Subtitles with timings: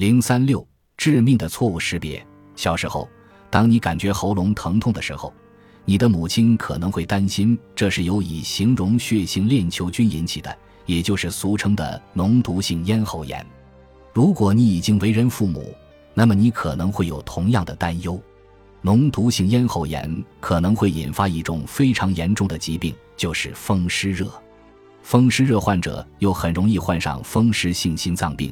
[0.00, 2.26] 零三六致命的错误识别。
[2.56, 3.06] 小时候，
[3.50, 5.30] 当你感觉喉咙疼痛的时候，
[5.84, 13.44] 你的母亲可能会担心这是由乙形容血性链球菌引起的，也就是俗称的脓毒性咽喉炎。
[14.14, 15.70] 如果你已经为人父母，
[16.14, 18.18] 那么你可能会有同样的担忧。
[18.82, 24.32] 脓毒性咽喉炎可能会引发一种非常严重的疾病，就是风湿热。
[25.02, 28.50] 风湿热患者又很容易患上风湿性心脏病。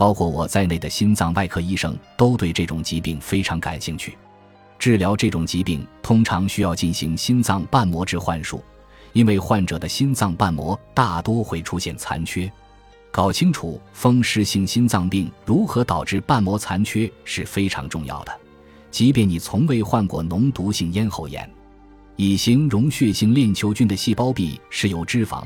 [0.00, 4.16] 包括我在内的心脏外科医生都对这种疾病非常感兴趣。
[4.78, 8.64] 治疗这种疾病通常需要进行心脏瓣膜置换术，
[9.12, 12.50] 因为患者的心脏瓣膜大多会出现残缺。
[13.10, 18.32] 搞清楚风湿性心脏病如何导致瓣膜残缺是非常重要的。
[18.90, 21.46] 即便你从未患过脓毒性咽喉炎，
[22.16, 25.44] 乙型溶血性链球菌的细胞壁是由脂肪、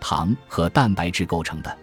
[0.00, 1.78] 糖和蛋白质构成的。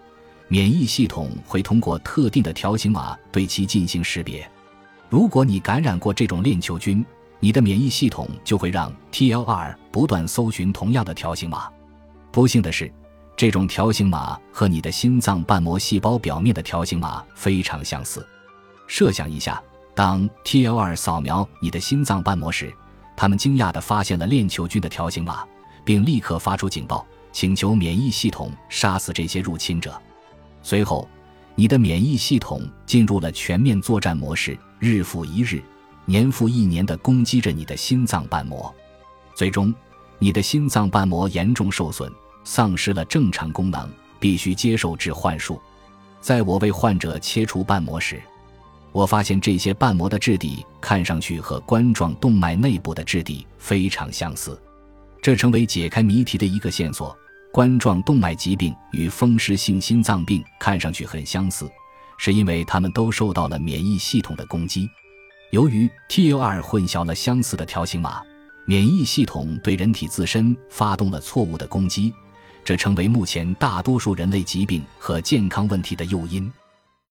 [0.52, 4.50] 免疫系统会通过特定的条形码对其进行识别。
[5.08, 7.06] 如果你感染过这种链球菌，
[7.40, 11.70] 你的免疫系统就会让 TLR 不断搜寻同样的条形码。
[12.32, 12.92] 不幸的是，
[13.38, 18.28] 这种条形码和你的心脏瓣膜细胞表面的条形码非常相似。
[18.88, 19.62] 设想一下，
[19.94, 22.74] 当 TLR 扫描你的心脏瓣膜时，
[23.16, 25.46] 他们惊讶地发现了链球菌的条形码，
[25.86, 29.94] 并立刻发出警报，请求免疫系统杀死这些入侵者。
[30.70, 31.10] 随后，
[31.56, 35.60] 你的免疫系统进入了全面作战模式，日复一日、
[36.06, 38.72] 年复一年地攻击着你的心脏瓣膜。
[39.34, 39.74] 最终，
[40.20, 42.08] 你的心脏瓣膜严重受损，
[42.44, 45.60] 丧失了正常功能，必须接受置换术。
[46.22, 48.22] 在我为患者切除瓣膜时，
[48.92, 54.56] 我发现这些瓣膜的质地看上去和冠状动脉内部的质地非常相似，
[55.20, 57.18] 这成为解开谜题的一个线索。
[57.52, 61.70] 冠状动脉疾病与风湿性心脏病看上去很相似，
[62.18, 64.88] 是因为它们都受到了免疫系统的攻击。
[65.52, 68.22] 由于 TLR 混淆了相似的条形码，
[68.66, 72.14] 免疫系统对人体自身发动了错误的攻击，
[72.64, 76.52] 这成为目前大多数人类疾病和健康问题的诱因。